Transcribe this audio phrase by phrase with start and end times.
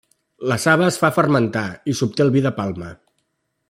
[0.51, 2.95] La saba es fa fermentar i s'obté el vi de palma.